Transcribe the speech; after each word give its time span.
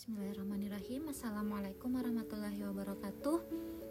Bismillahirrahmanirrahim. 0.00 1.12
Assalamualaikum 1.12 1.92
warahmatullahi 1.92 2.56
wabarakatuh. 2.64 3.38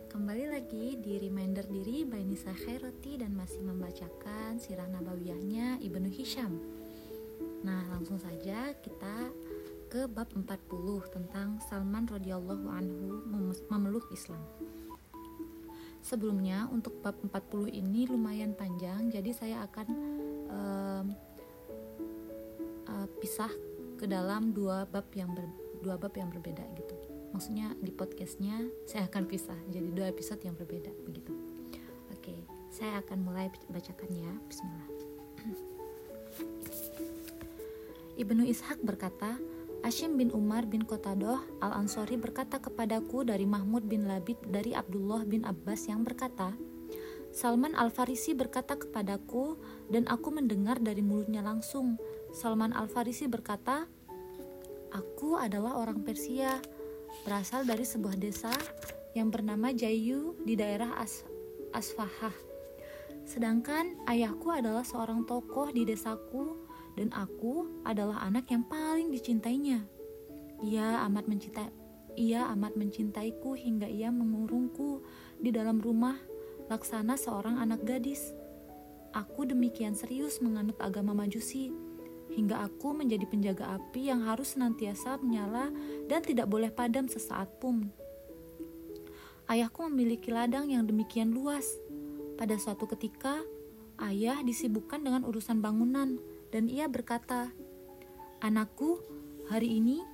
Kembali 0.09 0.49
lagi 0.49 0.97
di 0.97 1.21
Reminder 1.21 1.61
Diri 1.69 2.01
by 2.01 2.25
Nisa 2.25 2.49
Khairoti 2.49 3.21
Dan 3.21 3.37
masih 3.37 3.61
membacakan 3.61 4.57
sirah 4.57 4.89
nabawiyahnya 4.89 5.77
Ibnu 5.77 6.09
Hisham. 6.09 6.57
Nah 7.61 7.85
langsung 7.93 8.17
saja 8.17 8.73
kita 8.81 9.29
ke 9.85 10.09
bab 10.09 10.33
40 10.33 10.49
Tentang 11.13 11.61
Salman 11.69 12.09
radhiyallahu 12.09 12.65
anhu 12.73 13.29
memeluk 13.69 14.09
Islam. 14.09 14.41
Sebelumnya 16.01 16.65
untuk 16.73 17.05
bab 17.05 17.21
40 17.21 17.69
ini 17.69 18.09
lumayan 18.09 18.57
panjang 18.57 19.13
Jadi 19.13 19.29
saya 19.29 19.61
akan 19.61 19.87
um, 20.49 21.05
uh, 22.97 23.05
pisah 23.21 23.53
ke 24.01 24.09
dalam 24.09 24.57
dua 24.57 24.89
bab 24.89 25.05
yang 25.13 25.37
berbeda 25.37 25.68
dua 25.81 25.97
bab 25.97 26.13
yang 26.15 26.29
berbeda 26.29 26.63
gitu. 26.75 26.95
Maksudnya 27.29 27.77
di 27.79 27.93
podcastnya 27.93 28.67
saya 28.89 29.05
akan 29.05 29.29
pisah 29.29 29.57
jadi 29.69 29.89
dua 29.93 30.09
episode 30.09 30.41
yang 30.43 30.57
berbeda 30.57 30.89
begitu. 31.05 31.33
Oke 32.13 32.35
saya 32.69 33.01
akan 33.01 33.25
mulai 33.25 33.49
bacakan 33.69 34.11
ya 34.13 34.33
Bismillah. 34.47 34.89
Ibnu 38.21 38.43
Ishaq 38.45 38.83
berkata 38.83 39.39
Ashim 39.79 40.19
bin 40.19 40.27
Umar 40.35 40.67
bin 40.67 40.83
Qatadah 40.83 41.39
Al-Ansori 41.63 42.19
berkata 42.19 42.59
kepadaku 42.59 43.23
dari 43.23 43.47
Mahmud 43.47 43.87
bin 43.87 44.11
Labid 44.11 44.35
dari 44.51 44.75
Abdullah 44.75 45.23
bin 45.23 45.47
Abbas 45.47 45.87
yang 45.87 46.03
berkata, 46.03 46.51
Salman 47.31 47.71
Al-Farisi 47.79 48.35
berkata 48.35 48.75
kepadaku 48.75 49.55
dan 49.87 50.03
aku 50.11 50.35
mendengar 50.35 50.83
dari 50.83 50.99
mulutnya 50.99 51.39
langsung. 51.39 51.95
Salman 52.35 52.75
Al-Farisi 52.75 53.31
berkata, 53.31 53.87
Aku 54.89 55.37
adalah 55.37 55.77
orang 55.77 56.01
Persia, 56.01 56.57
berasal 57.21 57.61
dari 57.65 57.85
sebuah 57.85 58.17
desa 58.17 58.53
yang 59.13 59.29
bernama 59.29 59.69
Jayu 59.69 60.37
di 60.41 60.57
daerah 60.57 60.97
As 60.97 61.21
Asfahah. 61.69 62.33
Sedangkan 63.29 64.01
ayahku 64.09 64.49
adalah 64.49 64.81
seorang 64.81 65.29
tokoh 65.29 65.69
di 65.69 65.85
desaku 65.85 66.65
dan 66.97 67.13
aku 67.13 67.85
adalah 67.85 68.25
anak 68.25 68.49
yang 68.49 68.65
paling 68.65 69.13
dicintainya. 69.13 69.85
Ia 70.65 71.05
amat 71.05 71.29
mencintai 71.29 71.69
ia 72.19 72.51
amat 72.51 72.75
mencintaiku 72.75 73.55
hingga 73.55 73.87
ia 73.87 74.11
mengurungku 74.11 75.05
di 75.39 75.55
dalam 75.55 75.79
rumah 75.79 76.19
laksana 76.67 77.15
seorang 77.15 77.61
anak 77.61 77.85
gadis. 77.87 78.35
Aku 79.15 79.47
demikian 79.47 79.95
serius 79.95 80.43
menganut 80.43 80.75
agama 80.83 81.15
Majusi 81.15 81.71
hingga 82.33 82.61
aku 82.65 82.93
menjadi 82.93 83.25
penjaga 83.25 83.77
api 83.79 84.09
yang 84.09 84.25
harus 84.25 84.53
senantiasa 84.57 85.17
menyala 85.21 85.73
dan 86.05 86.21
tidak 86.21 86.45
boleh 86.45 86.69
padam 86.69 87.09
sesaat 87.09 87.49
pun. 87.57 87.89
Ayahku 89.49 89.89
memiliki 89.89 90.29
ladang 90.29 90.69
yang 90.69 90.85
demikian 90.85 91.33
luas. 91.33 91.65
Pada 92.37 92.53
suatu 92.61 92.85
ketika, 92.85 93.41
ayah 93.97 94.39
disibukkan 94.45 95.01
dengan 95.01 95.25
urusan 95.25 95.57
bangunan 95.59 96.21
dan 96.53 96.69
ia 96.69 96.85
berkata, 96.85 97.49
"Anakku, 98.45 99.01
hari 99.49 99.81
ini 99.81 100.05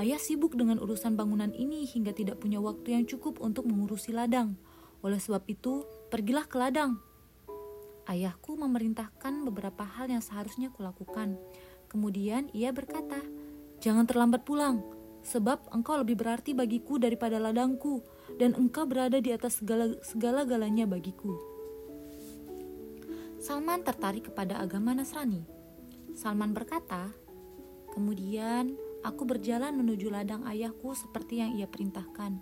ayah 0.00 0.16
sibuk 0.16 0.56
dengan 0.56 0.80
urusan 0.80 1.20
bangunan 1.20 1.52
ini 1.52 1.84
hingga 1.84 2.16
tidak 2.16 2.40
punya 2.40 2.64
waktu 2.64 2.96
yang 2.96 3.04
cukup 3.04 3.44
untuk 3.44 3.68
mengurusi 3.68 4.10
ladang. 4.10 4.56
Oleh 5.04 5.20
sebab 5.20 5.44
itu, 5.46 5.84
pergilah 6.08 6.48
ke 6.48 6.56
ladang." 6.56 7.07
Ayahku 8.08 8.56
memerintahkan 8.56 9.44
beberapa 9.44 9.84
hal 9.84 10.08
yang 10.08 10.24
seharusnya 10.24 10.72
kulakukan. 10.72 11.36
Kemudian 11.92 12.48
ia 12.56 12.72
berkata, 12.72 13.20
"Jangan 13.84 14.08
terlambat 14.08 14.48
pulang, 14.48 14.80
sebab 15.20 15.68
engkau 15.76 16.00
lebih 16.00 16.16
berarti 16.16 16.56
bagiku 16.56 16.96
daripada 16.96 17.36
ladangku, 17.36 18.00
dan 18.40 18.56
engkau 18.56 18.88
berada 18.88 19.20
di 19.20 19.28
atas 19.28 19.60
segala 19.60 19.92
segala-galanya 20.00 20.88
bagiku." 20.88 21.36
Salman 23.44 23.84
tertarik 23.84 24.32
kepada 24.32 24.56
agama 24.56 24.96
Nasrani. 24.96 25.44
Salman 26.16 26.56
berkata, 26.56 27.12
"Kemudian 27.92 28.72
aku 29.04 29.28
berjalan 29.28 29.76
menuju 29.76 30.08
ladang 30.08 30.48
ayahku 30.48 30.96
seperti 30.96 31.44
yang 31.44 31.52
ia 31.60 31.68
perintahkan. 31.68 32.40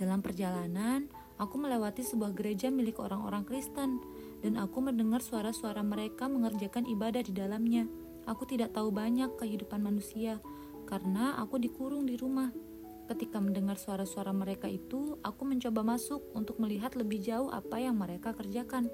Dalam 0.00 0.24
perjalanan, 0.24 1.12
aku 1.36 1.60
melewati 1.60 2.00
sebuah 2.00 2.32
gereja 2.32 2.72
milik 2.72 3.04
orang-orang 3.04 3.44
Kristen." 3.44 4.13
Dan 4.44 4.60
aku 4.60 4.84
mendengar 4.84 5.24
suara-suara 5.24 5.80
mereka 5.80 6.28
mengerjakan 6.28 6.84
ibadah 6.84 7.24
di 7.24 7.32
dalamnya. 7.32 7.88
Aku 8.28 8.44
tidak 8.44 8.76
tahu 8.76 8.92
banyak 8.92 9.40
kehidupan 9.40 9.80
manusia 9.80 10.36
karena 10.84 11.40
aku 11.40 11.56
dikurung 11.56 12.04
di 12.04 12.20
rumah. 12.20 12.52
Ketika 13.08 13.40
mendengar 13.40 13.80
suara-suara 13.80 14.36
mereka 14.36 14.68
itu, 14.68 15.16
aku 15.24 15.48
mencoba 15.48 15.80
masuk 15.80 16.20
untuk 16.36 16.60
melihat 16.60 16.92
lebih 16.92 17.24
jauh 17.24 17.48
apa 17.48 17.80
yang 17.80 17.96
mereka 17.96 18.36
kerjakan. 18.36 18.92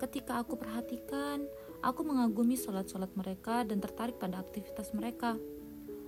Ketika 0.00 0.40
aku 0.40 0.56
perhatikan, 0.56 1.44
aku 1.84 2.04
mengagumi 2.04 2.56
sholat-sholat 2.56 3.12
mereka 3.12 3.68
dan 3.68 3.84
tertarik 3.84 4.16
pada 4.16 4.40
aktivitas 4.40 4.92
mereka. 4.96 5.36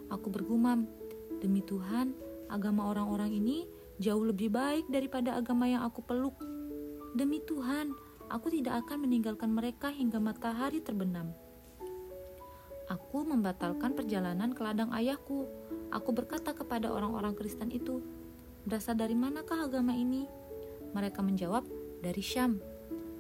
Aku 0.09 0.33
bergumam, 0.33 0.89
demi 1.41 1.65
Tuhan, 1.65 2.13
agama 2.49 2.93
orang-orang 2.93 3.33
ini 3.33 3.65
jauh 4.01 4.25
lebih 4.25 4.53
baik 4.53 4.89
daripada 4.93 5.37
agama 5.37 5.69
yang 5.69 5.85
aku 5.85 6.05
peluk. 6.05 6.37
Demi 7.17 7.41
Tuhan, 7.45 8.10
Aku 8.31 8.47
tidak 8.47 8.87
akan 8.87 9.11
meninggalkan 9.11 9.51
mereka 9.51 9.91
hingga 9.91 10.23
matahari 10.23 10.79
terbenam. 10.79 11.35
Aku 12.87 13.27
membatalkan 13.27 13.95
perjalanan 13.95 14.55
ke 14.55 14.63
ladang 14.63 14.95
ayahku. 14.95 15.51
Aku 15.91 16.15
berkata 16.15 16.55
kepada 16.55 16.91
orang-orang 16.91 17.35
Kristen 17.35 17.75
itu, 17.75 18.03
"Berasal 18.67 18.95
dari 18.99 19.19
manakah 19.19 19.67
agama 19.67 19.95
ini?" 19.95 20.31
Mereka 20.95 21.23
menjawab, 21.23 21.67
"Dari 22.03 22.23
Syam." 22.23 22.63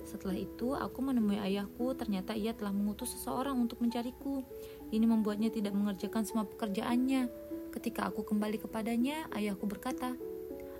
Setelah 0.06 0.38
itu, 0.38 0.74
aku 0.74 1.02
menemui 1.02 1.38
ayahku. 1.38 1.94
Ternyata 1.94 2.34
ia 2.34 2.54
telah 2.54 2.70
mengutus 2.70 3.14
seseorang 3.14 3.58
untuk 3.58 3.82
mencariku. 3.82 4.42
Ini 4.90 5.06
membuatnya 5.06 5.50
tidak 5.50 5.74
mengerjakan 5.74 6.22
semua 6.26 6.46
pekerjaannya. 6.46 7.30
Ketika 7.70 8.10
aku 8.10 8.26
kembali 8.26 8.58
kepadanya, 8.62 9.30
ayahku 9.34 9.66
berkata, 9.70 10.18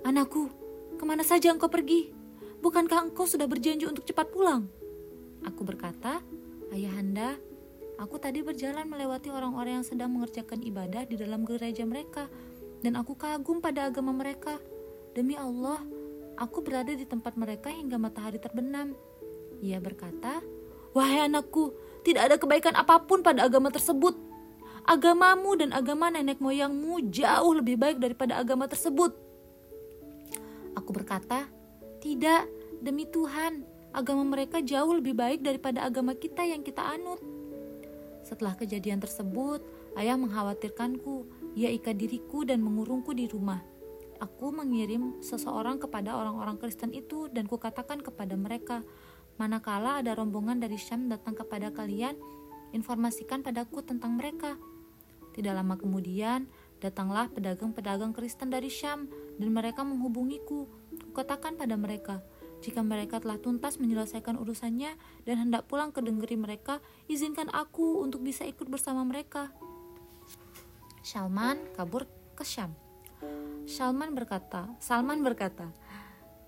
"Anakku, 0.03 0.51
ke 0.99 1.03
mana 1.07 1.23
saja 1.23 1.51
engkau 1.51 1.71
pergi?" 1.71 2.20
Bukankah 2.61 3.09
engkau 3.09 3.25
sudah 3.25 3.49
berjanji 3.49 3.89
untuk 3.89 4.05
cepat 4.05 4.29
pulang? 4.29 4.69
Aku 5.49 5.65
berkata, 5.65 6.21
Ayahanda, 6.69 7.33
aku 7.97 8.21
tadi 8.21 8.45
berjalan 8.45 8.85
melewati 8.85 9.33
orang-orang 9.33 9.81
yang 9.81 9.87
sedang 9.87 10.13
mengerjakan 10.13 10.61
ibadah 10.61 11.09
di 11.09 11.17
dalam 11.17 11.41
gereja 11.41 11.81
mereka, 11.89 12.29
dan 12.85 12.93
aku 13.01 13.17
kagum 13.17 13.65
pada 13.65 13.89
agama 13.89 14.13
mereka. 14.13 14.61
Demi 15.17 15.33
Allah, 15.33 15.81
aku 16.37 16.61
berada 16.61 16.93
di 16.93 17.01
tempat 17.01 17.33
mereka 17.33 17.73
hingga 17.73 17.97
matahari 17.97 18.37
terbenam. 18.37 18.93
Ia 19.65 19.81
berkata, 19.81 20.45
Wahai 20.93 21.25
anakku, 21.25 21.73
tidak 22.05 22.29
ada 22.29 22.35
kebaikan 22.37 22.77
apa 22.77 23.01
pun 23.01 23.25
pada 23.25 23.41
agama 23.47 23.73
tersebut. 23.73 24.13
Agamamu 24.85 25.57
dan 25.57 25.73
agama 25.73 26.13
nenek 26.13 26.37
moyangmu 26.37 27.09
jauh 27.09 27.53
lebih 27.57 27.77
baik 27.77 27.97
daripada 27.97 28.37
agama 28.37 28.69
tersebut. 28.69 29.13
Aku 30.75 30.89
berkata, 30.91 31.47
tidak, 32.01 32.49
demi 32.81 33.05
Tuhan, 33.05 33.61
agama 33.93 34.25
mereka 34.25 34.59
jauh 34.59 34.97
lebih 34.97 35.13
baik 35.13 35.45
daripada 35.45 35.85
agama 35.85 36.17
kita 36.17 36.41
yang 36.41 36.65
kita 36.65 36.81
anut. 36.81 37.21
Setelah 38.25 38.57
kejadian 38.57 38.97
tersebut, 38.97 39.61
ayah 39.97 40.17
mengkhawatirkanku. 40.17 41.29
Ia 41.53 41.69
ikat 41.77 41.99
diriku 41.99 42.47
dan 42.47 42.63
mengurungku 42.63 43.11
di 43.11 43.27
rumah. 43.27 43.59
Aku 44.21 44.53
mengirim 44.53 45.17
seseorang 45.19 45.81
kepada 45.81 46.13
orang-orang 46.13 46.55
Kristen 46.61 46.93
itu 46.93 47.27
dan 47.27 47.49
kukatakan 47.49 48.05
kepada 48.05 48.37
mereka, 48.37 48.85
manakala 49.41 49.99
ada 49.99 50.13
rombongan 50.13 50.61
dari 50.61 50.77
Syam 50.77 51.09
datang 51.09 51.33
kepada 51.33 51.73
kalian, 51.73 52.13
informasikan 52.71 53.41
padaku 53.41 53.81
tentang 53.81 54.15
mereka. 54.15 54.55
Tidak 55.33 55.49
lama 55.49 55.73
kemudian, 55.73 56.45
datanglah 56.77 57.33
pedagang-pedagang 57.33 58.13
Kristen 58.13 58.53
dari 58.53 58.69
Syam 58.69 59.09
dan 59.41 59.49
mereka 59.49 59.81
menghubungiku 59.81 60.69
Kukatakan 61.11 61.59
pada 61.59 61.75
mereka, 61.75 62.23
jika 62.61 62.85
mereka 62.85 63.17
telah 63.17 63.41
tuntas 63.41 63.81
menyelesaikan 63.81 64.37
urusannya 64.37 64.93
dan 65.25 65.35
hendak 65.41 65.65
pulang 65.65 65.89
ke 65.89 65.99
negeri 65.99 66.37
mereka, 66.37 66.77
izinkan 67.09 67.49
aku 67.49 68.05
untuk 68.05 68.21
bisa 68.21 68.45
ikut 68.45 68.69
bersama 68.69 69.01
mereka. 69.01 69.49
Salman 71.01 71.57
kabur 71.73 72.05
ke 72.37 72.45
Syam. 72.45 72.77
Salman 73.65 74.13
berkata, 74.13 74.69
Salman 74.77 75.25
berkata, 75.25 75.73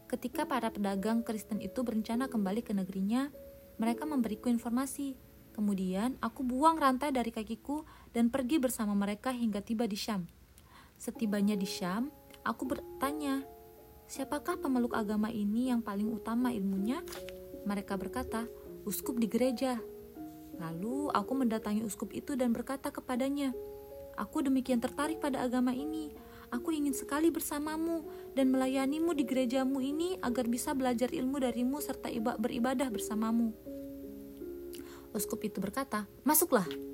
ketika 0.09 0.45
para 0.45 0.69
pedagang 0.69 1.25
Kristen 1.25 1.57
itu 1.61 1.81
berencana 1.81 2.29
kembali 2.29 2.61
ke 2.61 2.73
negerinya, 2.77 3.33
mereka 3.81 4.05
memberiku 4.05 4.49
informasi. 4.53 5.17
Kemudian 5.53 6.17
aku 6.17 6.41
buang 6.41 6.81
rantai 6.81 7.13
dari 7.13 7.29
kakiku 7.29 7.85
dan 8.09 8.33
pergi 8.33 8.57
bersama 8.57 8.97
mereka 8.97 9.29
hingga 9.29 9.61
tiba 9.61 9.85
di 9.85 9.97
Syam. 9.97 10.25
Setibanya 10.97 11.53
di 11.53 11.69
Syam, 11.69 12.09
aku 12.41 12.69
bertanya, 12.69 13.45
Siapakah 14.07 14.59
pemeluk 14.59 14.93
agama 14.93 15.31
ini 15.31 15.71
yang 15.71 15.81
paling 15.81 16.09
utama 16.09 16.51
ilmunya? 16.53 17.01
Mereka 17.63 17.95
berkata, 17.95 18.45
uskup 18.83 19.17
di 19.17 19.27
gereja. 19.31 19.79
Lalu 20.59 21.09
aku 21.09 21.33
mendatangi 21.33 21.81
uskup 21.81 22.13
itu 22.13 22.37
dan 22.37 22.53
berkata 22.53 22.93
kepadanya, 22.93 23.55
Aku 24.13 24.45
demikian 24.45 24.77
tertarik 24.77 25.17
pada 25.17 25.41
agama 25.41 25.73
ini. 25.73 26.13
Aku 26.53 26.69
ingin 26.69 26.93
sekali 26.93 27.33
bersamamu 27.33 28.05
dan 28.37 28.53
melayanimu 28.53 29.17
di 29.17 29.25
gerejamu 29.25 29.81
ini 29.81 30.21
agar 30.21 30.45
bisa 30.45 30.77
belajar 30.77 31.09
ilmu 31.09 31.41
darimu 31.41 31.81
serta 31.81 32.13
beribadah 32.37 32.93
bersamamu. 32.93 33.49
Uskup 35.17 35.41
itu 35.41 35.57
berkata, 35.57 36.05
"Masuklah." 36.21 36.92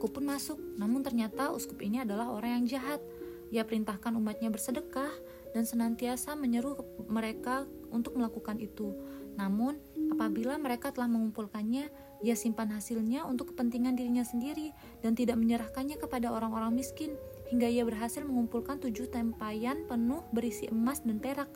Aku 0.00 0.08
pun 0.08 0.24
masuk, 0.24 0.56
namun 0.80 1.04
ternyata 1.04 1.52
uskup 1.52 1.76
ini 1.84 2.00
adalah 2.00 2.32
orang 2.32 2.64
yang 2.64 2.80
jahat. 2.80 3.04
Ia 3.52 3.68
perintahkan 3.68 4.16
umatnya 4.16 4.48
bersedekah 4.48 5.12
dan 5.52 5.68
senantiasa 5.68 6.32
menyeru 6.40 6.72
mereka 7.04 7.68
untuk 7.92 8.16
melakukan 8.16 8.56
itu. 8.64 8.96
Namun, 9.36 9.76
apabila 10.08 10.56
mereka 10.56 10.88
telah 10.88 11.04
mengumpulkannya, 11.04 11.92
ia 12.24 12.32
simpan 12.32 12.72
hasilnya 12.72 13.28
untuk 13.28 13.52
kepentingan 13.52 13.92
dirinya 13.92 14.24
sendiri 14.24 14.72
dan 15.04 15.12
tidak 15.12 15.36
menyerahkannya 15.36 16.00
kepada 16.00 16.32
orang-orang 16.32 16.80
miskin, 16.80 17.12
hingga 17.52 17.68
ia 17.68 17.84
berhasil 17.84 18.24
mengumpulkan 18.24 18.80
tujuh 18.80 19.12
tempayan 19.12 19.84
penuh 19.84 20.24
berisi 20.32 20.64
emas 20.72 21.04
dan 21.04 21.20
perak. 21.20 21.52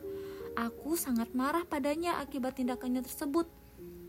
Aku 0.53 0.93
sangat 0.93 1.33
marah 1.33 1.65
padanya 1.65 2.21
akibat 2.21 2.61
tindakannya 2.61 3.01
tersebut. 3.01 3.49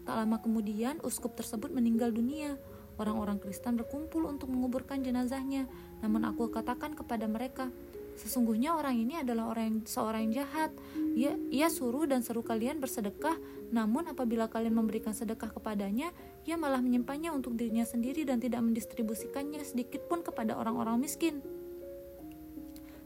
Tak 0.04 0.12
lama 0.12 0.44
kemudian, 0.44 1.00
uskup 1.00 1.32
tersebut 1.40 1.72
meninggal 1.72 2.12
dunia. 2.12 2.60
Orang-orang 2.96 3.36
Kristen 3.36 3.76
berkumpul 3.76 4.24
untuk 4.24 4.48
menguburkan 4.48 5.04
jenazahnya, 5.04 5.68
namun 6.00 6.24
aku 6.24 6.48
katakan 6.48 6.96
kepada 6.96 7.28
mereka, 7.28 7.68
sesungguhnya 8.16 8.72
orang 8.72 8.96
ini 8.96 9.20
adalah 9.20 9.52
orang 9.52 9.64
yang, 9.68 9.78
seorang 9.84 10.20
yang 10.28 10.44
jahat. 10.44 10.72
Ia, 11.12 11.36
ia 11.52 11.68
suruh 11.68 12.08
dan 12.08 12.24
seru 12.24 12.40
kalian 12.40 12.80
bersedekah, 12.80 13.36
namun 13.68 14.08
apabila 14.08 14.48
kalian 14.48 14.72
memberikan 14.72 15.12
sedekah 15.12 15.52
kepadanya, 15.52 16.08
ia 16.48 16.56
malah 16.56 16.80
menyimpannya 16.80 17.28
untuk 17.36 17.52
dirinya 17.52 17.84
sendiri 17.84 18.24
dan 18.24 18.40
tidak 18.40 18.64
mendistribusikannya 18.64 19.60
sedikit 19.60 20.08
pun 20.08 20.24
kepada 20.24 20.56
orang-orang 20.56 20.96
miskin. 20.96 21.44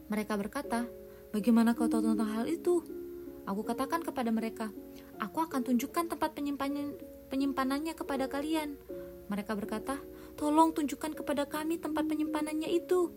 Mereka 0.07 0.39
berkata, 0.39 0.87
"Bagaimana 1.35 1.75
kau 1.75 1.91
tahu 1.91 2.15
tentang 2.15 2.31
hal 2.31 2.47
itu?" 2.47 2.83
Aku 3.43 3.67
katakan 3.67 4.03
kepada 4.03 4.31
mereka, 4.31 4.71
"Aku 5.19 5.43
akan 5.43 5.67
tunjukkan 5.67 6.15
tempat 6.15 6.31
penyimpanan 6.31 6.95
penyimpanannya 7.27 7.91
kepada 7.91 8.31
kalian." 8.31 8.79
Mereka 9.31 9.55
berkata, 9.55 9.95
"Tolong 10.35 10.75
tunjukkan 10.75 11.15
kepada 11.15 11.47
kami 11.47 11.79
tempat 11.79 12.03
penyimpanannya 12.03 12.67
itu." 12.67 13.15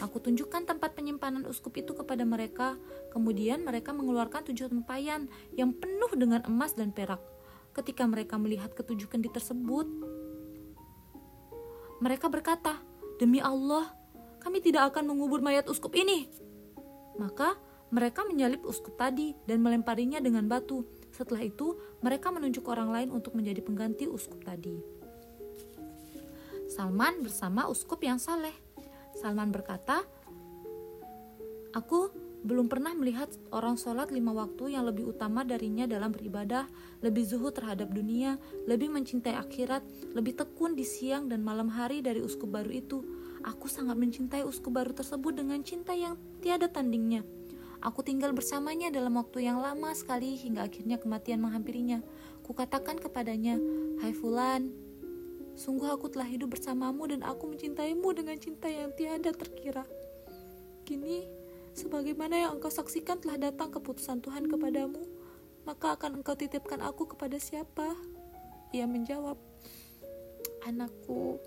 Aku 0.00 0.18
tunjukkan 0.18 0.66
tempat 0.66 0.96
penyimpanan 0.96 1.44
uskup 1.46 1.76
itu 1.78 1.92
kepada 1.94 2.24
mereka. 2.26 2.80
Kemudian 3.12 3.62
mereka 3.62 3.92
mengeluarkan 3.94 4.48
tujuh 4.50 4.72
tempayan 4.72 5.28
yang 5.54 5.70
penuh 5.76 6.10
dengan 6.16 6.42
emas 6.48 6.74
dan 6.74 6.90
perak. 6.90 7.20
Ketika 7.76 8.08
mereka 8.08 8.40
melihat 8.40 8.74
ketujuh 8.74 9.06
kendi 9.06 9.30
tersebut, 9.30 9.86
mereka 12.02 12.26
berkata, 12.26 12.82
"Demi 13.22 13.38
Allah, 13.38 13.94
kami 14.42 14.58
tidak 14.58 14.90
akan 14.94 15.14
mengubur 15.14 15.38
mayat 15.38 15.70
uskup 15.70 15.94
ini." 15.94 16.26
Maka 17.14 17.54
mereka 17.94 18.26
menyalip 18.26 18.66
uskup 18.66 18.98
tadi 18.98 19.38
dan 19.46 19.62
melemparinya 19.62 20.18
dengan 20.18 20.50
batu. 20.50 20.82
Setelah 21.14 21.46
itu, 21.46 21.78
mereka 22.02 22.34
menunjuk 22.34 22.66
orang 22.66 22.90
lain 22.90 23.08
untuk 23.14 23.38
menjadi 23.38 23.62
pengganti 23.62 24.10
uskup 24.10 24.42
tadi. 24.42 24.93
Salman 26.74 27.22
bersama 27.22 27.70
uskup 27.70 28.02
yang 28.02 28.18
saleh. 28.18 28.50
Salman 29.14 29.54
berkata, 29.54 30.02
Aku 31.70 32.10
belum 32.42 32.66
pernah 32.66 32.90
melihat 32.98 33.30
orang 33.54 33.78
sholat 33.78 34.10
lima 34.10 34.34
waktu 34.34 34.74
yang 34.74 34.82
lebih 34.82 35.14
utama 35.14 35.46
darinya 35.46 35.86
dalam 35.86 36.10
beribadah, 36.10 36.66
lebih 36.98 37.22
zuhud 37.30 37.54
terhadap 37.54 37.94
dunia, 37.94 38.42
lebih 38.66 38.90
mencintai 38.90 39.38
akhirat, 39.38 39.86
lebih 40.18 40.34
tekun 40.34 40.74
di 40.74 40.82
siang 40.82 41.30
dan 41.30 41.46
malam 41.46 41.70
hari 41.70 42.02
dari 42.02 42.18
uskup 42.18 42.50
baru 42.50 42.74
itu. 42.74 43.06
Aku 43.46 43.70
sangat 43.70 43.94
mencintai 43.94 44.42
uskup 44.42 44.74
baru 44.74 44.90
tersebut 44.90 45.30
dengan 45.30 45.62
cinta 45.62 45.94
yang 45.94 46.18
tiada 46.42 46.66
tandingnya. 46.66 47.22
Aku 47.86 48.02
tinggal 48.02 48.34
bersamanya 48.34 48.90
dalam 48.90 49.14
waktu 49.14 49.46
yang 49.46 49.62
lama 49.62 49.94
sekali 49.94 50.34
hingga 50.34 50.66
akhirnya 50.66 50.98
kematian 50.98 51.38
menghampirinya. 51.38 52.02
Kukatakan 52.42 52.98
kepadanya, 52.98 53.62
Hai 54.02 54.10
Fulan, 54.16 54.83
Sungguh 55.54 55.86
aku 55.86 56.10
telah 56.10 56.26
hidup 56.26 56.58
bersamamu 56.58 57.06
dan 57.06 57.22
aku 57.22 57.46
mencintaimu 57.46 58.10
dengan 58.10 58.34
cinta 58.42 58.66
yang 58.66 58.90
tiada 58.90 59.30
terkira. 59.30 59.86
Kini, 60.82 61.30
sebagaimana 61.78 62.34
yang 62.42 62.58
engkau 62.58 62.74
saksikan 62.74 63.22
telah 63.22 63.38
datang 63.38 63.70
keputusan 63.70 64.18
Tuhan 64.18 64.50
kepadamu, 64.50 64.98
maka 65.62 65.94
akan 65.94 66.20
engkau 66.20 66.34
titipkan 66.34 66.82
aku 66.82 67.06
kepada 67.06 67.38
siapa? 67.38 67.94
Ia 68.74 68.90
menjawab, 68.90 69.38
Anakku, 70.66 71.38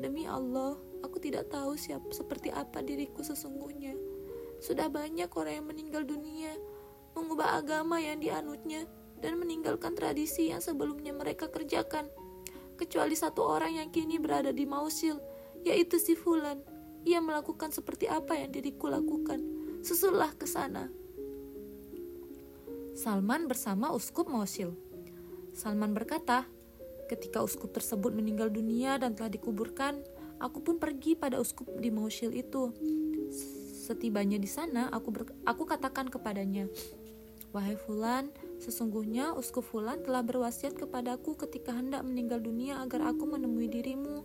demi 0.00 0.24
Allah, 0.24 0.80
aku 1.04 1.20
tidak 1.20 1.52
tahu 1.52 1.76
siapa 1.76 2.08
seperti 2.16 2.48
apa 2.48 2.80
diriku 2.80 3.20
sesungguhnya. 3.20 3.92
Sudah 4.64 4.88
banyak 4.88 5.28
orang 5.36 5.60
yang 5.60 5.68
meninggal 5.68 6.02
dunia, 6.08 6.56
mengubah 7.12 7.60
agama 7.60 8.00
yang 8.00 8.24
dianutnya, 8.24 8.88
dan 9.20 9.36
meninggalkan 9.36 9.92
tradisi 9.92 10.48
yang 10.48 10.64
sebelumnya 10.64 11.12
mereka 11.12 11.52
kerjakan 11.52 12.08
kecuali 12.84 13.16
satu 13.16 13.40
orang 13.40 13.80
yang 13.80 13.88
kini 13.88 14.20
berada 14.20 14.52
di 14.52 14.68
Mausil, 14.68 15.16
yaitu 15.64 15.96
si 15.96 16.12
Fulan. 16.12 16.60
Ia 17.08 17.24
melakukan 17.24 17.72
seperti 17.72 18.04
apa 18.04 18.36
yang 18.36 18.52
diriku 18.52 18.92
lakukan. 18.92 19.40
Susullah 19.80 20.36
ke 20.36 20.44
sana. 20.44 20.92
Salman 22.92 23.48
bersama 23.48 23.88
uskup 23.96 24.28
Mausil. 24.28 24.76
Salman 25.56 25.96
berkata, 25.96 26.44
ketika 27.08 27.40
uskup 27.40 27.72
tersebut 27.72 28.12
meninggal 28.12 28.52
dunia 28.52 29.00
dan 29.00 29.16
telah 29.16 29.32
dikuburkan, 29.32 30.04
aku 30.40 30.60
pun 30.60 30.76
pergi 30.76 31.16
pada 31.16 31.40
uskup 31.40 31.68
di 31.80 31.88
Mausil 31.88 32.36
itu. 32.36 32.68
Setibanya 33.84 34.36
di 34.36 34.48
sana, 34.48 34.92
aku 34.92 35.12
aku 35.44 35.64
katakan 35.64 36.08
kepadanya, 36.12 36.68
"Wahai 37.54 37.78
Fulan, 37.78 38.34
Sesungguhnya 38.64 39.36
uskup 39.36 39.60
Fulan 39.60 40.00
telah 40.00 40.24
berwasiat 40.24 40.72
kepadaku 40.72 41.36
ketika 41.36 41.76
hendak 41.76 42.00
meninggal 42.00 42.40
dunia 42.40 42.80
agar 42.80 43.12
aku 43.12 43.28
menemui 43.28 43.68
dirimu. 43.68 44.24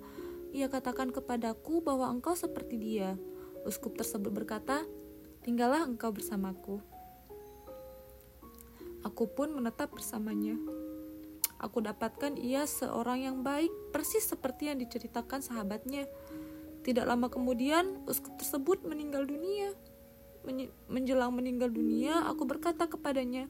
Ia 0.55 0.71
katakan 0.71 1.11
kepadaku 1.11 1.83
bahwa 1.83 2.07
engkau 2.07 2.39
seperti 2.39 2.79
dia. 2.79 3.19
Uskup 3.67 3.99
tersebut 3.99 4.31
berkata, 4.31 4.87
"Tinggallah 5.43 5.83
engkau 5.83 6.15
bersamaku." 6.15 6.79
Aku 9.03 9.27
pun 9.27 9.51
menetap 9.51 9.91
bersamanya. 9.91 10.55
Aku 11.59 11.83
dapatkan 11.83 12.39
ia 12.39 12.63
seorang 12.63 13.27
yang 13.27 13.37
baik, 13.43 13.71
persis 13.91 14.23
seperti 14.23 14.71
yang 14.71 14.79
diceritakan 14.79 15.43
sahabatnya. 15.43 16.07
Tidak 16.87 17.03
lama 17.03 17.27
kemudian, 17.27 18.07
uskup 18.07 18.39
tersebut 18.39 18.87
meninggal 18.87 19.27
dunia. 19.27 19.75
Menjelang 20.89 21.31
meninggal 21.31 21.69
dunia, 21.69 22.25
aku 22.25 22.49
berkata 22.49 22.89
kepadanya, 22.89 23.45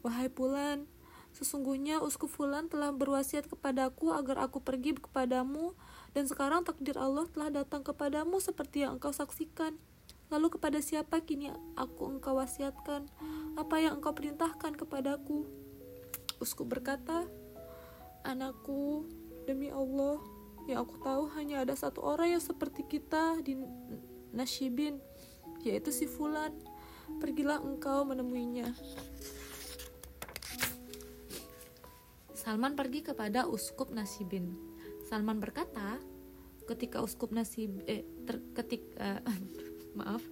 Wahai 0.00 0.32
Pulan, 0.32 0.88
sesungguhnya 1.36 2.00
uskup 2.00 2.32
Fulan 2.32 2.72
telah 2.72 2.94
berwasiat 2.94 3.44
kepadaku 3.50 4.16
agar 4.16 4.40
aku 4.40 4.64
pergi 4.64 4.96
kepadamu, 4.96 5.76
dan 6.16 6.24
sekarang 6.24 6.64
takdir 6.64 6.96
Allah 6.96 7.28
telah 7.28 7.52
datang 7.52 7.84
kepadamu 7.84 8.40
seperti 8.40 8.88
yang 8.88 8.96
engkau 8.96 9.12
saksikan. 9.12 9.76
Lalu 10.32 10.58
kepada 10.58 10.80
siapa 10.82 11.22
kini 11.22 11.52
aku 11.78 12.18
engkau 12.18 12.40
wasiatkan? 12.40 13.06
Apa 13.54 13.78
yang 13.78 14.00
engkau 14.00 14.16
perintahkan 14.16 14.74
kepadaku? 14.74 15.46
Uskup 16.40 16.72
berkata, 16.72 17.28
Anakku, 18.26 19.06
demi 19.46 19.70
Allah, 19.70 20.18
yang 20.66 20.82
aku 20.82 20.98
tahu 20.98 21.30
hanya 21.38 21.62
ada 21.62 21.78
satu 21.78 22.02
orang 22.02 22.34
yang 22.34 22.42
seperti 22.42 22.82
kita 22.82 23.38
di 23.46 23.54
Nasyibin, 24.34 24.98
yaitu 25.66 25.90
si 25.90 26.06
Fulan. 26.06 26.54
Pergilah 27.18 27.62
engkau 27.62 28.06
menemuinya. 28.06 28.70
Salman 32.34 32.78
pergi 32.78 33.02
kepada 33.02 33.50
uskup 33.50 33.90
Nasibin. 33.90 34.54
Salman 35.06 35.42
berkata, 35.42 35.98
ketika 36.66 37.02
uskup 37.02 37.34
Nasib 37.34 37.82
eh 37.90 38.06
ter, 38.26 38.38
ketik 38.54 38.86
uh, 38.98 39.18
maaf, 39.98 40.22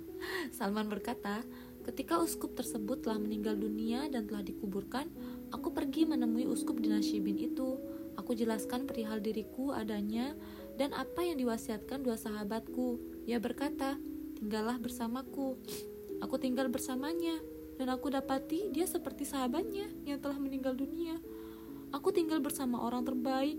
Salman 0.54 0.86
berkata, 0.86 1.42
ketika 1.82 2.18
uskup 2.22 2.54
tersebut 2.54 3.02
telah 3.02 3.18
meninggal 3.18 3.58
dunia 3.58 4.06
dan 4.10 4.30
telah 4.30 4.46
dikuburkan, 4.46 5.10
aku 5.50 5.74
pergi 5.74 6.06
menemui 6.06 6.46
uskup 6.46 6.78
di 6.78 6.86
Nasibin 6.90 7.38
itu. 7.38 7.82
Aku 8.14 8.30
jelaskan 8.30 8.86
perihal 8.86 9.18
diriku 9.18 9.74
adanya 9.74 10.38
dan 10.78 10.94
apa 10.94 11.26
yang 11.26 11.34
diwasiatkan 11.34 12.06
dua 12.06 12.14
sahabatku. 12.14 13.02
Ia 13.26 13.42
berkata, 13.42 13.98
tinggallah 14.44 14.76
bersamaku. 14.76 15.56
Aku 16.20 16.36
tinggal 16.36 16.68
bersamanya 16.68 17.40
dan 17.80 17.88
aku 17.88 18.12
dapati 18.12 18.68
dia 18.68 18.84
seperti 18.84 19.24
sahabatnya 19.24 19.88
yang 20.04 20.20
telah 20.20 20.36
meninggal 20.36 20.76
dunia. 20.76 21.16
Aku 21.96 22.12
tinggal 22.12 22.44
bersama 22.44 22.84
orang 22.84 23.08
terbaik. 23.08 23.56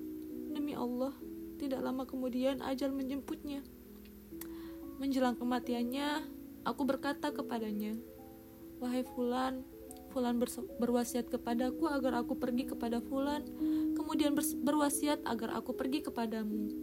Demi 0.53 0.77
Allah, 0.77 1.11
tidak 1.57 1.81
lama 1.81 2.05
kemudian 2.05 2.61
ajal 2.61 2.93
menjemputnya. 2.93 3.65
Menjelang 5.01 5.33
kematiannya, 5.35 6.35
Aku 6.65 6.81
berkata 6.81 7.29
kepadanya, 7.29 7.93
"Wahai 8.81 9.05
Fulan, 9.05 9.61
Fulan 10.09 10.41
berwasiat 10.81 11.29
kepadaku 11.29 11.85
agar 11.85 12.25
aku 12.25 12.33
pergi 12.41 12.65
kepada 12.65 12.97
Fulan, 13.05 13.45
kemudian 13.93 14.33
berwasiat 14.65 15.21
agar 15.29 15.61
aku 15.61 15.77
pergi 15.77 16.01
kepadamu. 16.01 16.73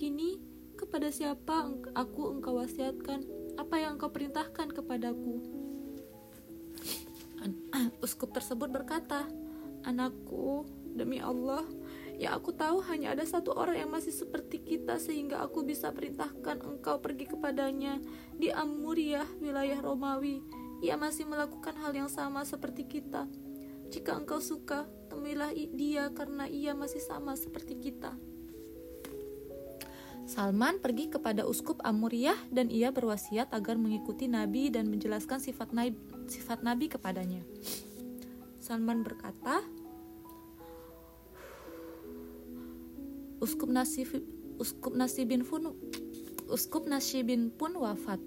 Kini, 0.00 0.40
kepada 0.80 1.12
siapa 1.12 1.68
aku 1.92 2.40
engkau 2.40 2.56
wasiatkan? 2.56 3.37
Apa 3.58 3.82
yang 3.82 3.98
engkau 3.98 4.14
perintahkan 4.14 4.70
kepadaku?" 4.70 5.42
Uskup 8.06 8.30
tersebut 8.30 8.70
berkata, 8.70 9.26
"Anakku, 9.82 10.62
demi 10.94 11.18
Allah, 11.18 11.66
Ya 12.18 12.34
aku 12.34 12.50
tahu 12.50 12.82
hanya 12.90 13.14
ada 13.14 13.22
satu 13.22 13.54
orang 13.54 13.78
yang 13.86 13.90
masih 13.94 14.10
seperti 14.10 14.58
kita 14.58 14.98
sehingga 14.98 15.38
aku 15.38 15.62
bisa 15.62 15.94
perintahkan 15.94 16.66
engkau 16.66 16.98
pergi 16.98 17.30
kepadanya 17.30 18.02
di 18.34 18.50
Amuriah, 18.50 19.26
wilayah 19.38 19.78
Romawi. 19.78 20.42
Ia 20.82 20.98
masih 20.98 21.30
melakukan 21.30 21.78
hal 21.78 21.94
yang 21.94 22.10
sama 22.10 22.42
seperti 22.42 22.90
kita. 22.90 23.30
Jika 23.94 24.18
engkau 24.18 24.42
suka, 24.42 24.90
temuilah 25.06 25.54
dia 25.54 26.10
karena 26.10 26.50
ia 26.50 26.74
masih 26.74 26.98
sama 26.98 27.38
seperti 27.38 27.78
kita. 27.78 28.18
Salman 30.28 30.76
pergi 30.76 31.08
kepada 31.08 31.48
uskup 31.48 31.80
Amuriah 31.80 32.36
dan 32.52 32.68
ia 32.68 32.92
berwasiat 32.92 33.48
agar 33.48 33.80
mengikuti 33.80 34.28
Nabi 34.28 34.68
dan 34.68 34.92
menjelaskan 34.92 35.40
sifat 35.40 35.72
Nabi, 35.72 35.96
sifat 36.28 36.60
Nabi 36.60 36.92
kepadanya. 36.92 37.40
Salman 38.60 39.00
berkata, 39.00 39.64
Uskup 43.40 43.72
Nasib 43.72 44.20
Uskup 44.60 44.92
Nasibin 44.92 45.48
pun 45.48 45.72
Uskup 46.52 46.84
Nasibin 46.84 47.48
pun 47.48 47.72
wafat. 47.80 48.20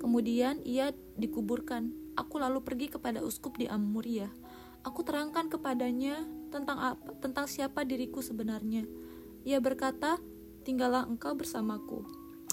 Kemudian 0.00 0.64
ia 0.64 0.96
dikuburkan. 1.20 1.92
Aku 2.16 2.40
lalu 2.40 2.64
pergi 2.64 2.96
kepada 2.96 3.20
uskup 3.20 3.60
di 3.60 3.68
Amuria. 3.68 4.32
Aku 4.88 5.04
terangkan 5.04 5.52
kepadanya 5.52 6.24
tentang 6.48 6.80
apa, 6.80 7.12
tentang 7.20 7.44
siapa 7.44 7.84
diriku 7.84 8.24
sebenarnya. 8.24 8.88
Ia 9.44 9.60
berkata, 9.60 10.20
"Tinggallah 10.62 11.04
engkau 11.10 11.34
bersamaku." 11.34 12.06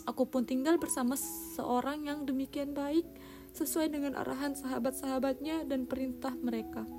Aku 0.10 0.26
pun 0.26 0.42
tinggal 0.42 0.82
bersama 0.82 1.14
seorang 1.54 2.10
yang 2.10 2.26
demikian 2.26 2.74
baik 2.74 3.06
sesuai 3.54 3.94
dengan 3.94 4.18
arahan 4.18 4.58
sahabat-sahabatnya 4.58 5.70
dan 5.70 5.86
perintah 5.86 6.34
mereka. 6.34 6.90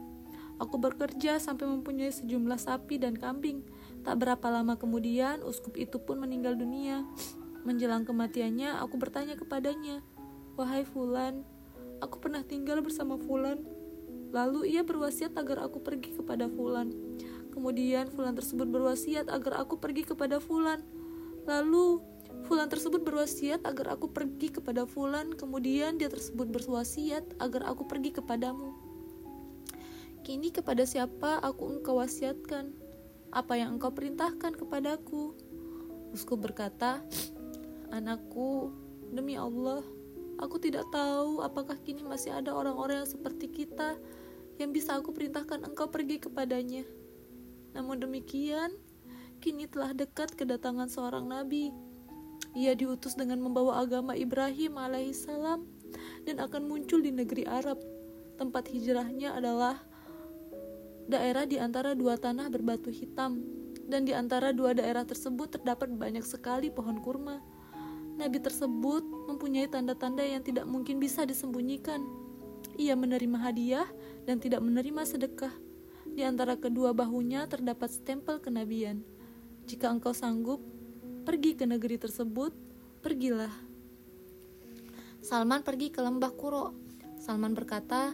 Aku 0.60 0.76
bekerja 0.76 1.40
sampai 1.40 1.64
mempunyai 1.64 2.12
sejumlah 2.12 2.60
sapi 2.60 3.00
dan 3.00 3.16
kambing. 3.16 3.64
Tak 4.04 4.20
berapa 4.20 4.44
lama 4.52 4.76
kemudian, 4.76 5.40
uskup 5.40 5.74
itu 5.80 5.96
pun 5.96 6.20
meninggal 6.20 6.52
dunia. 6.52 7.02
Menjelang 7.64 8.04
kematiannya, 8.04 8.76
aku 8.76 9.00
bertanya 9.00 9.40
kepadanya, 9.40 10.04
"Wahai 10.60 10.84
Fulan, 10.84 11.48
aku 12.04 12.20
pernah 12.20 12.44
tinggal 12.44 12.84
bersama 12.84 13.16
Fulan." 13.16 13.64
Lalu 14.30 14.76
ia 14.76 14.84
berwasiat 14.84 15.34
agar 15.34 15.64
aku 15.64 15.80
pergi 15.80 16.14
kepada 16.14 16.46
Fulan. 16.46 16.92
Kemudian 17.50 18.12
Fulan 18.12 18.36
tersebut 18.36 18.68
berwasiat 18.68 19.32
agar 19.32 19.64
aku 19.64 19.80
pergi 19.80 20.06
kepada 20.06 20.38
Fulan. 20.38 20.99
Lalu 21.44 22.02
Fulan 22.48 22.66
tersebut 22.66 23.04
berwasiat 23.04 23.62
agar 23.68 23.94
aku 23.94 24.10
pergi 24.10 24.50
kepada 24.50 24.88
Fulan. 24.88 25.36
Kemudian 25.36 26.00
dia 26.00 26.10
tersebut 26.10 26.50
berwasiat 26.50 27.36
agar 27.38 27.68
aku 27.68 27.86
pergi 27.86 28.16
kepadamu. 28.16 28.74
Kini 30.26 30.50
kepada 30.50 30.82
siapa 30.82 31.38
aku 31.42 31.78
engkau 31.78 32.00
wasiatkan? 32.02 32.90
apa 33.30 33.54
yang 33.54 33.78
engkau 33.78 33.94
perintahkan 33.94 34.58
kepadaku. 34.58 35.34
Uskup 36.10 36.42
berkata, 36.42 36.98
Anakku, 37.94 38.74
demi 39.14 39.38
Allah, 39.38 39.82
aku 40.42 40.58
tidak 40.58 40.90
tahu 40.90 41.42
apakah 41.42 41.78
kini 41.78 42.02
masih 42.02 42.34
ada 42.34 42.50
orang-orang 42.54 43.06
yang 43.06 43.10
seperti 43.10 43.46
kita 43.50 43.98
yang 44.58 44.74
bisa 44.74 44.98
aku 44.98 45.14
perintahkan 45.14 45.62
engkau 45.62 45.88
pergi 45.88 46.18
kepadanya. 46.18 46.82
Namun 47.74 48.02
demikian, 48.02 48.74
kini 49.40 49.64
telah 49.64 49.96
dekat 49.96 50.36
kedatangan 50.36 50.92
seorang 50.92 51.24
nabi. 51.24 51.72
Ia 52.52 52.76
diutus 52.76 53.16
dengan 53.16 53.40
membawa 53.40 53.80
agama 53.80 54.12
Ibrahim 54.12 54.76
alaihissalam 54.76 55.64
dan 56.28 56.36
akan 56.38 56.68
muncul 56.68 57.00
di 57.00 57.08
negeri 57.10 57.48
Arab. 57.48 57.80
Tempat 58.36 58.68
hijrahnya 58.68 59.36
adalah 59.36 59.80
daerah 61.08 61.48
di 61.48 61.56
antara 61.56 61.96
dua 61.96 62.20
tanah 62.20 62.52
berbatu 62.52 62.92
hitam, 62.92 63.42
dan 63.90 64.06
di 64.06 64.14
antara 64.14 64.54
dua 64.54 64.76
daerah 64.76 65.02
tersebut 65.02 65.58
terdapat 65.58 65.90
banyak 65.90 66.22
sekali 66.22 66.70
pohon 66.70 67.02
kurma. 67.02 67.42
Nabi 68.20 68.38
tersebut 68.38 69.02
mempunyai 69.26 69.66
tanda-tanda 69.66 70.20
yang 70.20 70.44
tidak 70.44 70.68
mungkin 70.68 71.00
bisa 71.00 71.24
disembunyikan. 71.24 72.04
Ia 72.76 72.92
menerima 72.92 73.38
hadiah 73.40 73.88
dan 74.28 74.38
tidak 74.38 74.60
menerima 74.60 75.02
sedekah. 75.08 75.52
Di 76.10 76.22
antara 76.26 76.58
kedua 76.58 76.92
bahunya 76.92 77.48
terdapat 77.48 77.88
stempel 77.88 78.38
kenabian. 78.42 79.00
Jika 79.70 79.86
engkau 79.86 80.10
sanggup, 80.10 80.58
pergi 81.22 81.54
ke 81.54 81.62
negeri 81.62 81.94
tersebut, 81.94 82.50
pergilah. 83.06 83.54
Salman 85.22 85.62
pergi 85.62 85.94
ke 85.94 86.02
lembah 86.02 86.34
Kuro. 86.34 86.74
Salman 87.22 87.54
berkata, 87.54 88.10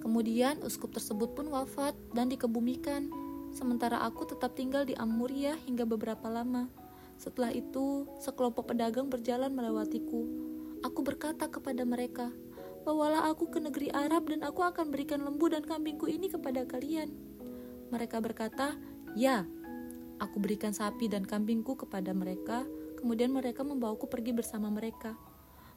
Kemudian 0.00 0.64
uskup 0.64 0.96
tersebut 0.96 1.36
pun 1.36 1.52
wafat 1.52 1.92
dan 2.16 2.32
dikebumikan, 2.32 3.12
sementara 3.52 4.00
aku 4.00 4.24
tetap 4.24 4.56
tinggal 4.56 4.88
di 4.88 4.96
Amuria 4.96 5.60
hingga 5.68 5.84
beberapa 5.84 6.24
lama. 6.32 6.72
Setelah 7.20 7.52
itu, 7.52 8.08
sekelompok 8.24 8.72
pedagang 8.72 9.12
berjalan 9.12 9.52
melewatiku. 9.52 10.24
Aku 10.88 11.04
berkata 11.04 11.52
kepada 11.52 11.84
mereka, 11.84 12.32
"Bawalah 12.88 13.28
aku 13.28 13.52
ke 13.52 13.60
negeri 13.60 13.92
Arab 13.92 14.32
dan 14.32 14.40
aku 14.40 14.64
akan 14.64 14.88
berikan 14.88 15.20
lembu 15.20 15.52
dan 15.52 15.68
kambingku 15.68 16.08
ini 16.08 16.32
kepada 16.32 16.64
kalian." 16.64 17.12
Mereka 17.92 18.24
berkata, 18.24 18.72
"Ya." 19.12 19.44
Aku 20.24 20.40
berikan 20.40 20.72
sapi 20.72 21.12
dan 21.12 21.28
kambingku 21.28 21.76
kepada 21.76 22.16
mereka, 22.16 22.64
kemudian 22.96 23.28
mereka 23.28 23.60
membawaku 23.60 24.08
pergi 24.08 24.32
bersama 24.32 24.72
mereka. 24.72 25.12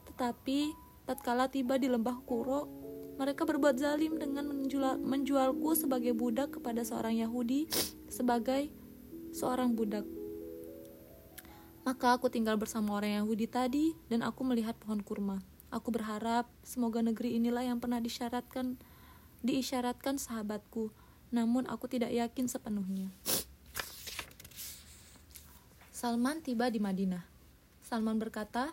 Tetapi 0.07 0.71
tatkala 1.03 1.51
tiba 1.51 1.75
di 1.75 1.91
lembah 1.91 2.23
Kuro, 2.23 2.71
mereka 3.19 3.43
berbuat 3.43 3.75
zalim 3.75 4.15
dengan 4.15 4.47
menjual, 4.47 5.03
menjualku 5.03 5.75
sebagai 5.75 6.15
budak 6.15 6.55
kepada 6.55 6.85
seorang 6.87 7.19
Yahudi 7.19 7.67
sebagai 8.07 8.71
seorang 9.35 9.75
budak. 9.75 10.07
Maka 11.83 12.15
aku 12.15 12.31
tinggal 12.31 12.55
bersama 12.55 12.99
orang 12.99 13.19
Yahudi 13.23 13.47
tadi 13.47 13.95
dan 14.07 14.23
aku 14.23 14.47
melihat 14.47 14.75
pohon 14.79 15.03
kurma. 15.03 15.43
Aku 15.67 15.91
berharap 15.91 16.47
semoga 16.63 17.03
negeri 17.03 17.35
inilah 17.35 17.67
yang 17.67 17.83
pernah 17.83 17.99
disyaratkan 17.99 18.79
diisyaratkan 19.43 20.17
sahabatku, 20.17 20.91
namun 21.31 21.67
aku 21.67 21.87
tidak 21.91 22.11
yakin 22.11 22.47
sepenuhnya. 22.47 23.11
Salman 25.97 26.45
tiba 26.45 26.69
di 26.69 26.77
Madinah. 26.77 27.25
Salman 27.81 28.21
berkata, 28.21 28.69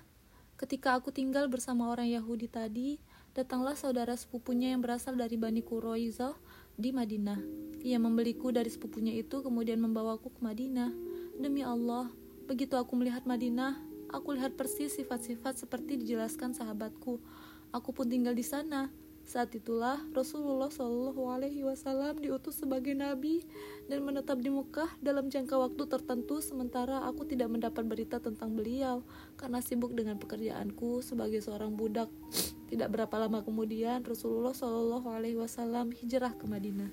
"Ketika 0.60 0.92
aku 0.92 1.08
tinggal 1.08 1.48
bersama 1.48 1.88
orang 1.88 2.12
Yahudi 2.12 2.52
tadi, 2.52 3.00
datanglah 3.32 3.72
saudara 3.80 4.12
sepupunya 4.12 4.76
yang 4.76 4.84
berasal 4.84 5.16
dari 5.16 5.40
Bani 5.40 5.64
Quraizah 5.64 6.36
di 6.76 6.92
Madinah. 6.92 7.40
Ia 7.80 7.96
membeliku 7.96 8.52
dari 8.52 8.68
sepupunya 8.68 9.16
itu 9.16 9.40
kemudian 9.40 9.80
membawaku 9.80 10.36
ke 10.36 10.40
Madinah. 10.44 10.92
Demi 11.40 11.64
Allah, 11.64 12.12
begitu 12.44 12.76
aku 12.76 12.92
melihat 12.92 13.24
Madinah, 13.24 13.80
aku 14.12 14.36
lihat 14.36 14.52
persis 14.60 14.92
sifat-sifat 14.92 15.56
seperti 15.56 15.96
dijelaskan 15.96 16.52
sahabatku. 16.52 17.24
Aku 17.72 17.96
pun 17.96 18.04
tinggal 18.04 18.36
di 18.36 18.44
sana. 18.44 18.92
Saat 19.24 19.56
itulah 19.56 20.04
Rasulullah 20.12 20.68
Shallallahu 20.68 21.32
Alaihi 21.32 21.64
Wasallam 21.64 22.20
diutus 22.20 22.60
sebagai 22.60 22.92
nabi 22.92 23.40
dan 23.88 24.04
menetap 24.04 24.36
di 24.38 24.52
Mekah 24.52 25.00
dalam 25.00 25.32
jangka 25.32 25.56
waktu 25.56 25.88
tertentu 25.88 26.44
sementara 26.44 27.00
aku 27.08 27.24
tidak 27.24 27.48
mendapat 27.48 27.88
berita 27.88 28.20
tentang 28.20 28.52
beliau 28.52 29.00
karena 29.40 29.64
sibuk 29.64 29.96
dengan 29.96 30.20
pekerjaanku 30.20 31.00
sebagai 31.00 31.40
seorang 31.40 31.72
budak. 31.72 32.12
Tidak 32.68 32.88
berapa 32.92 33.16
lama 33.16 33.40
kemudian 33.40 34.04
Rasulullah 34.04 34.52
Shallallahu 34.52 35.08
Alaihi 35.08 35.40
Wasallam 35.40 35.96
hijrah 35.96 36.36
ke 36.36 36.44
Madinah. 36.44 36.92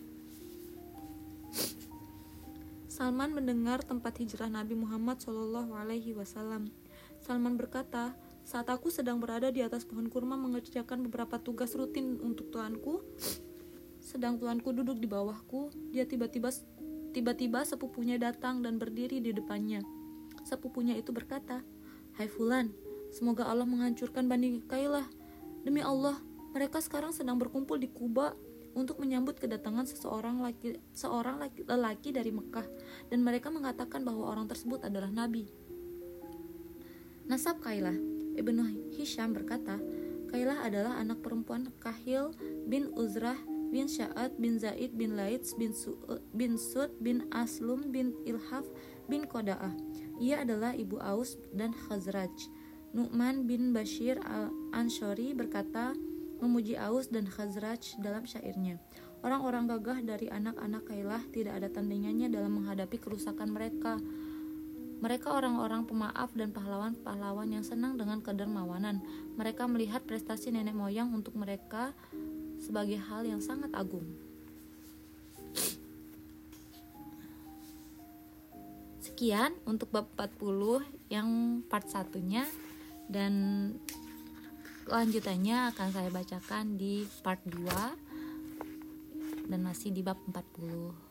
Salman 2.88 3.36
mendengar 3.36 3.84
tempat 3.84 4.20
hijrah 4.24 4.48
Nabi 4.48 4.78
Muhammad 4.80 5.20
Shallallahu 5.20 5.76
Alaihi 5.76 6.16
Wasallam. 6.16 6.72
Salman 7.20 7.60
berkata, 7.60 8.16
saat 8.42 8.68
aku 8.68 8.90
sedang 8.90 9.22
berada 9.22 9.54
di 9.54 9.62
atas 9.62 9.86
pohon 9.86 10.10
kurma 10.10 10.34
mengerjakan 10.36 11.06
beberapa 11.06 11.38
tugas 11.38 11.78
rutin 11.78 12.18
untuk 12.20 12.50
tuanku, 12.50 13.06
sedang 14.02 14.42
tuanku 14.42 14.74
duduk 14.74 14.98
di 14.98 15.06
bawahku, 15.06 15.70
dia 15.94 16.10
tiba-tiba 16.10 16.50
tiba-tiba 17.14 17.62
sepupunya 17.64 18.18
datang 18.18 18.66
dan 18.66 18.82
berdiri 18.82 19.22
di 19.22 19.32
depannya. 19.32 19.86
Sepupunya 20.42 20.98
itu 20.98 21.14
berkata, 21.14 21.62
"Hai 22.18 22.26
Fulan, 22.26 22.74
semoga 23.14 23.46
Allah 23.46 23.68
menghancurkan 23.68 24.26
Bani 24.26 24.64
Kailah. 24.66 25.06
Demi 25.62 25.86
Allah, 25.86 26.18
mereka 26.52 26.82
sekarang 26.82 27.14
sedang 27.14 27.38
berkumpul 27.38 27.78
di 27.78 27.88
Kuba 27.88 28.34
untuk 28.74 28.98
menyambut 28.98 29.38
kedatangan 29.38 29.86
seseorang 29.86 30.42
laki, 30.42 30.82
seorang 30.98 31.38
laki, 31.38 31.68
lelaki 31.68 32.10
dari 32.10 32.34
Mekah 32.34 32.66
dan 33.14 33.22
mereka 33.22 33.54
mengatakan 33.54 34.02
bahwa 34.02 34.26
orang 34.34 34.50
tersebut 34.50 34.82
adalah 34.82 35.14
nabi." 35.14 35.46
Nasab 37.30 37.62
Kailah 37.62 38.11
Ibnu 38.36 38.94
Hisham 38.96 39.36
berkata, 39.36 39.80
Kailah 40.32 40.64
adalah 40.64 40.96
anak 40.96 41.20
perempuan 41.20 41.68
Kahil 41.84 42.32
bin 42.68 42.88
Uzrah 42.96 43.36
bin 43.72 43.88
Sya'ad 43.88 44.36
bin 44.40 44.60
Zaid 44.60 44.96
bin 44.96 45.20
Laits 45.20 45.56
bin, 45.56 45.76
Su 45.76 46.00
bin 46.36 46.56
Sud 46.56 46.92
bin 47.04 47.28
Aslum 47.36 47.92
bin 47.92 48.16
Ilhaf 48.24 48.68
bin 49.12 49.28
Koda'ah. 49.28 49.76
Ia 50.20 50.44
adalah 50.44 50.72
ibu 50.76 51.00
Aus 51.04 51.36
dan 51.56 51.76
Khazraj. 51.76 52.32
Nu'man 52.92 53.48
bin 53.48 53.72
Bashir 53.72 54.20
al-Anshori 54.24 55.32
berkata, 55.32 55.96
memuji 56.44 56.76
Aus 56.76 57.08
dan 57.08 57.24
Khazraj 57.28 57.96
dalam 58.04 58.28
syairnya. 58.28 58.80
Orang-orang 59.22 59.70
gagah 59.70 60.00
dari 60.02 60.28
anak-anak 60.28 60.90
Kailah 60.90 61.24
tidak 61.30 61.62
ada 61.62 61.70
tandingannya 61.70 62.28
dalam 62.28 62.58
menghadapi 62.58 62.98
kerusakan 62.98 63.54
mereka. 63.54 64.02
Mereka 65.02 65.34
orang-orang 65.34 65.90
pemaaf 65.90 66.30
dan 66.38 66.54
pahlawan-pahlawan 66.54 67.50
yang 67.50 67.66
senang 67.66 67.98
dengan 67.98 68.22
kedermawanan. 68.22 69.02
Mereka 69.34 69.66
melihat 69.66 70.06
prestasi 70.06 70.54
nenek 70.54 70.78
moyang 70.78 71.10
untuk 71.10 71.34
mereka 71.34 71.98
sebagai 72.62 73.02
hal 73.02 73.26
yang 73.26 73.42
sangat 73.42 73.74
agung. 73.74 74.06
Sekian 79.02 79.58
untuk 79.66 79.90
bab 79.90 80.06
40 80.14 80.86
yang 81.10 81.30
part 81.66 81.90
satunya 81.90 82.46
dan 83.10 83.34
lanjutannya 84.86 85.74
akan 85.74 85.90
saya 85.90 86.14
bacakan 86.14 86.78
di 86.78 87.10
part 87.26 87.42
2 87.50 89.50
dan 89.50 89.60
masih 89.66 89.90
di 89.90 90.06
bab 90.06 90.22
40 90.30 91.11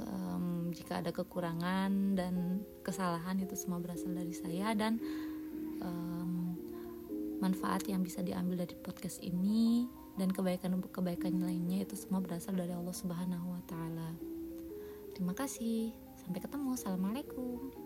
um, 0.00 0.72
jika 0.72 1.00
ada 1.00 1.10
kekurangan 1.12 2.16
dan 2.18 2.64
kesalahan 2.82 3.40
itu 3.40 3.54
semua 3.56 3.80
berasal 3.80 4.12
dari 4.12 4.32
saya 4.32 4.72
dan 4.76 5.00
um, 5.80 6.56
manfaat 7.40 7.84
yang 7.86 8.00
bisa 8.00 8.24
diambil 8.24 8.64
dari 8.64 8.76
podcast 8.80 9.20
ini 9.20 9.88
dan 10.16 10.32
kebaikan 10.32 10.80
kebaikan 10.88 11.36
lainnya 11.44 11.84
itu 11.84 11.94
semua 11.94 12.24
berasal 12.24 12.56
dari 12.56 12.72
Allah 12.72 12.96
Subhanahu 12.96 13.52
wa 13.52 13.62
taala. 13.68 14.10
Terima 15.12 15.36
kasih. 15.36 15.92
Sampai 16.16 16.40
ketemu. 16.40 16.76
Assalamualaikum. 16.76 17.85